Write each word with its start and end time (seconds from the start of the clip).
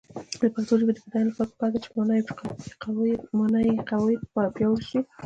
د 0.41 0.43
پښتو 0.53 0.73
ژبې 0.79 0.93
د 0.95 0.99
بډاینې 1.03 1.29
لپاره 1.31 1.47
پکار 1.51 1.69
ده 1.73 1.79
چې 1.83 1.89
معنايي 3.39 3.69
قواعد 3.89 4.21
پیاوړې 4.55 4.83
شي. 4.89 4.99